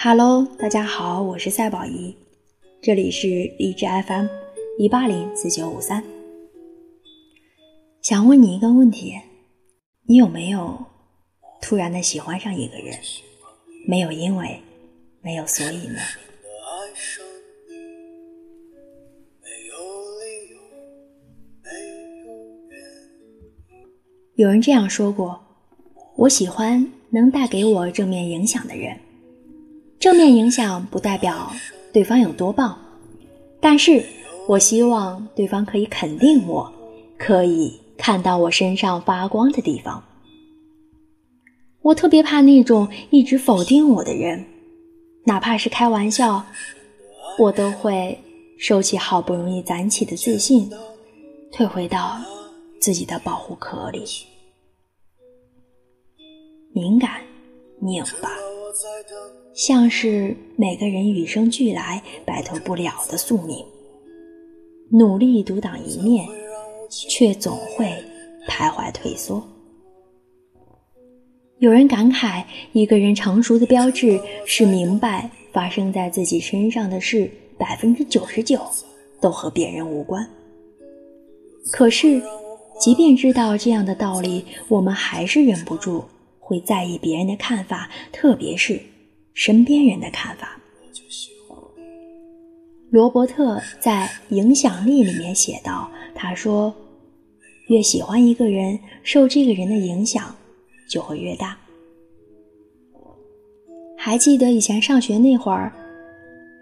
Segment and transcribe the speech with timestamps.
[0.00, 2.14] Hello，大家好，我是赛宝仪，
[2.80, 3.26] 这里是
[3.58, 4.26] 荔枝 FM
[4.78, 6.04] 一八零四九五三。
[8.00, 9.18] 想问你一个问题：
[10.06, 10.86] 你有没有
[11.60, 12.96] 突然的喜欢上一个人？
[13.88, 14.60] 没有因为，
[15.20, 15.98] 没有所以呢？
[24.36, 25.40] 有人这样说过：
[26.14, 28.96] 我喜欢能带给我正面影响的人。
[29.98, 31.50] 正面影响不代表
[31.92, 32.78] 对方有多棒，
[33.60, 34.04] 但是
[34.46, 36.72] 我希望对方可以肯定我，
[37.18, 40.02] 可以看到我身上发光的地方。
[41.82, 44.44] 我特别怕那种一直否定我的人，
[45.24, 46.44] 哪怕是开玩笑，
[47.38, 48.16] 我都会
[48.58, 50.70] 收起好不容易攒起的自信，
[51.50, 52.18] 退回到
[52.80, 54.04] 自己的保护壳里。
[56.72, 57.20] 敏感，
[57.80, 58.47] 拧巴。
[59.54, 63.64] 像是每个人与生俱来摆脱不了的宿命，
[64.90, 66.26] 努力独当一面，
[66.88, 67.86] 却总会
[68.48, 69.42] 徘徊退缩。
[71.58, 78.60] 有人感慨，一个人成熟的标志是明白发生在自己身上的事，百分之九十九
[79.20, 80.24] 都和别人无关。
[81.72, 82.22] 可是，
[82.78, 86.04] 即便知道这样的道理，我们还是忍不住
[86.48, 88.80] 会在意别人的看法，特别是。
[89.34, 90.58] 身边人的看法。
[92.90, 96.74] 罗伯特在《影响力》里面写道：“他说，
[97.68, 100.34] 越喜欢一个人，受这个人的影响
[100.88, 101.56] 就会越大。”
[103.96, 105.70] 还记得以前上学那会儿，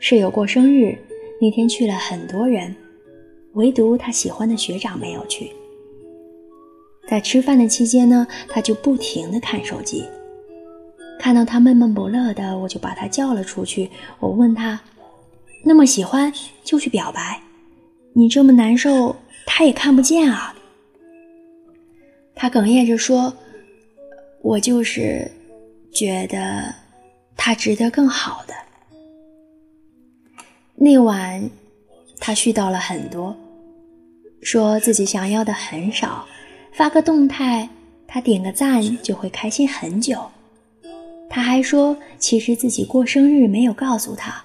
[0.00, 0.98] 室友过生日，
[1.40, 2.74] 那天去了很多人，
[3.52, 5.52] 唯独他喜欢的学长没有去。
[7.08, 10.04] 在吃饭的期间呢，他就不停的看手机。
[11.18, 13.90] 看到他闷闷不乐的，我就把他叫了出去。
[14.18, 14.78] 我问他
[15.64, 17.40] ：“那么喜欢就去表白，
[18.12, 20.54] 你这么难受，他也看不见啊。”
[22.34, 23.32] 他哽咽着说
[24.42, 25.30] ：“我就是
[25.90, 26.74] 觉得
[27.34, 28.54] 他值得更好的。”
[30.76, 31.48] 那晚
[32.20, 33.34] 他絮叨了很多，
[34.42, 36.26] 说自己想要的很少，
[36.76, 37.66] 发个动态，
[38.06, 40.22] 他点个赞就会开心很久。
[41.30, 44.44] 他还说，其实自己过生日没有告诉他，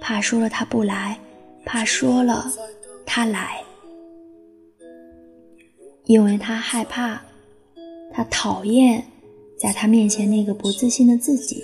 [0.00, 1.18] 怕说了他不来，
[1.66, 2.50] 怕说了
[3.04, 3.60] 他来，
[6.06, 7.20] 因为他害怕，
[8.10, 9.04] 他讨厌
[9.58, 11.62] 在他面前那个不自信的自己，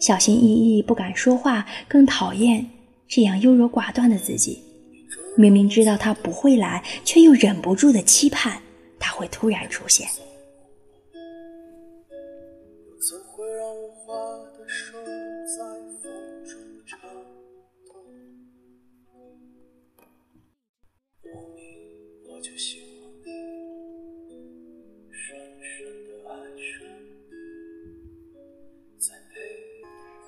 [0.00, 2.66] 小心翼翼不敢说话，更讨厌
[3.06, 4.60] 这样优柔寡断的自己。
[5.36, 8.60] 明明知道他不会来，却又忍不住的期盼
[9.02, 10.08] 他会突然出现。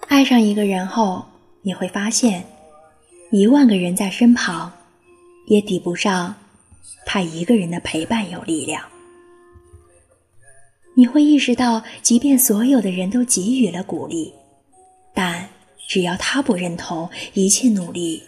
[0.09, 1.25] 爱上一个人后，
[1.63, 2.45] 你会发现，
[3.31, 4.73] 一万个人在身旁，
[5.47, 6.35] 也抵不上
[7.07, 8.83] 他一个人的陪伴有力量。
[10.97, 14.33] 你会意识到，即便所有的人都给予了鼓励，
[15.13, 15.49] 但
[15.89, 18.23] 只要他不认同，一切努力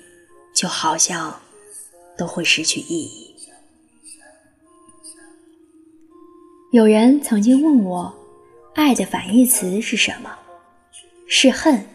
[0.55, 1.41] 就好像
[2.19, 3.35] 都会失去意义。
[6.73, 8.13] 有人曾经问我，
[8.75, 10.37] 爱的反义词是什么？
[11.29, 11.87] 是恨，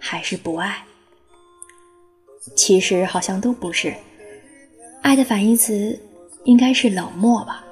[0.00, 0.84] 还是不爱？
[2.56, 3.94] 其实好像都不是。
[5.02, 5.98] 爱的反义词
[6.44, 7.64] 应该是冷漠吧？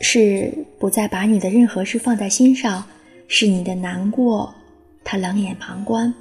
[0.00, 2.84] 是不再把你的任何事放在心上，
[3.28, 4.52] 是你的难过，
[5.02, 6.12] 他冷眼旁观；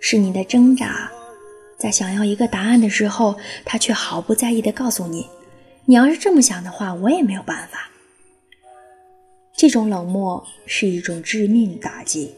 [0.00, 1.10] 是你的挣扎，
[1.78, 5.26] 在想要一个答案的时候，他却毫不在意的告诉你
[5.86, 7.88] ：“你要是这么想的话，我也没有办法。”
[9.56, 12.34] 这种冷漠是一种致命打击，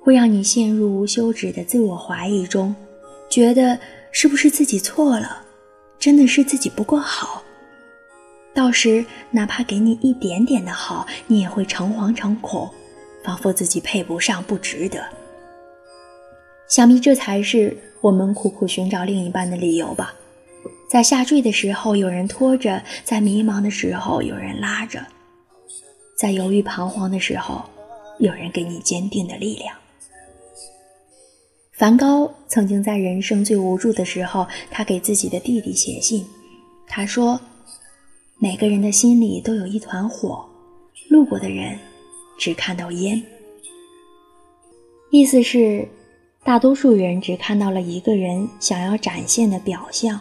[0.00, 2.74] 会让你陷入无休止的自我怀疑中，
[3.34, 3.76] 觉得
[4.12, 5.44] 是不是自己错了，
[5.98, 7.42] 真的是自己不够好。
[8.54, 12.72] 到时哪怕给你一点点的好，你也会诚惶诚恐，
[13.24, 15.04] 仿佛自己配不上，不值得。
[16.68, 20.14] 想必这才是我们苦苦寻找另一半的理由吧。
[20.88, 25.04] 在下坠的时候有人拖着，在迷茫的时候有人拉着。
[26.16, 27.68] 在犹豫彷徨的时候，
[28.20, 29.76] 有人给你坚定的力量。
[31.76, 36.24] 梵高曾经在人生最无助的时候，他给自己的弟弟写信，
[36.86, 37.40] 他说
[38.38, 40.48] ：“每个人的心里都有一团火，
[41.08, 41.76] 路过的人
[42.38, 43.20] 只看到烟，
[45.10, 45.88] 意思是，
[46.44, 50.20] 大多数人只看到了一个人想要展现的表象，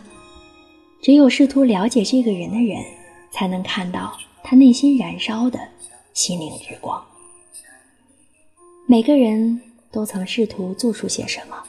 [1.03, 2.83] 只有试图了解这个人的人，
[3.31, 5.59] 才能看到他内心燃烧的
[6.13, 6.99] 心灵之光。
[8.87, 9.61] 每个人
[9.93, 11.63] 都曾试图做出些什么，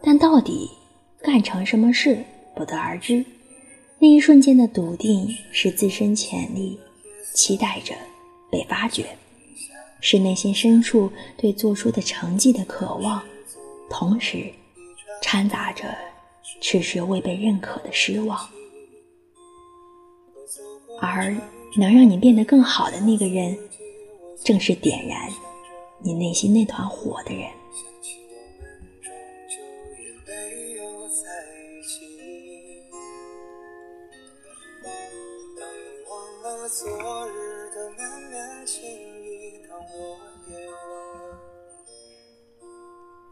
[0.00, 0.70] 但到底
[1.20, 2.24] 干成什么事
[2.54, 3.24] 不得而知。
[3.98, 6.78] 那一瞬间的笃定，是自身潜力
[7.34, 7.92] 期待着
[8.50, 9.04] 被发掘。
[10.00, 13.22] 是内心深处对做出的成绩的渴望，
[13.90, 14.46] 同时
[15.20, 15.94] 掺杂着
[16.62, 18.48] 迟迟未被认可的失望。
[21.00, 21.36] 而
[21.76, 23.58] 能让你变得更好的那个人，
[24.42, 25.28] 正是点燃
[26.02, 27.44] 你内心那团火的人。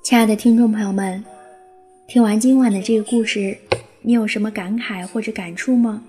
[0.02, 1.24] 亲爱的听众朋友们，
[2.06, 3.56] 听完今晚的这个故事，
[4.02, 6.02] 你有什么感慨或者感触吗？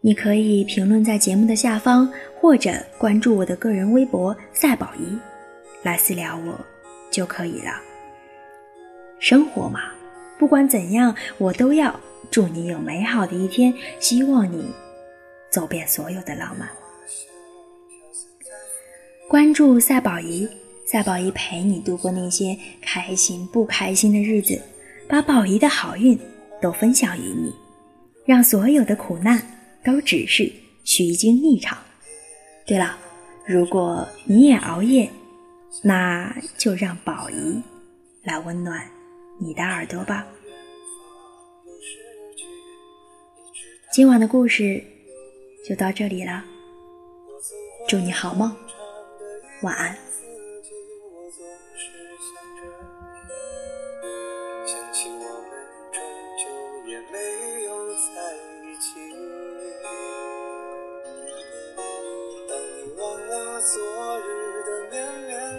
[0.00, 5.18] 你可以评论在节目的下方，或者关注我的个人微博“赛宝仪”
[5.82, 6.58] 来私聊我
[7.10, 7.80] 就可以了。
[9.18, 9.92] 生活嘛，
[10.38, 11.98] 不管怎样，我都要
[12.30, 14.64] 祝你有美好的一天，希望你。
[15.50, 16.68] 走遍所有的浪漫，
[19.28, 20.48] 关注赛宝仪，
[20.86, 24.62] 赛宝仪陪你度过那些开心不开心的日子，
[25.08, 26.16] 把宝仪的好运
[26.62, 27.52] 都分享于你，
[28.24, 29.42] 让所有的苦难
[29.84, 30.52] 都只是
[30.84, 31.76] 虚惊一场。
[32.64, 32.96] 对了，
[33.44, 35.10] 如果你也熬夜，
[35.82, 37.62] 那就让宝仪
[38.22, 38.90] 来温暖
[39.38, 40.26] 你的耳朵吧。
[43.92, 44.84] 今晚的故事。
[45.62, 46.42] 就到这里了，
[47.86, 48.50] 祝你好梦，
[49.60, 49.94] 晚安。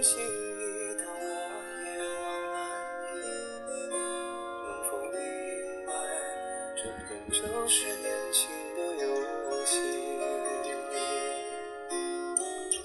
[0.02, 1.14] 心里的狼
[1.86, 1.94] 烟，
[3.92, 5.16] 能否明
[5.86, 5.90] 白
[6.76, 8.01] 这本就是。